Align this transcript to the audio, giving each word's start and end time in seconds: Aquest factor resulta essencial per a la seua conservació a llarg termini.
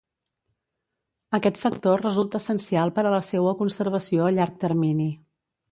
Aquest 1.39 1.59
factor 1.65 2.03
resulta 2.05 2.41
essencial 2.45 2.95
per 2.97 3.05
a 3.11 3.15
la 3.19 3.23
seua 3.31 3.55
conservació 3.65 4.29
a 4.31 4.37
llarg 4.41 4.63
termini. 4.67 5.13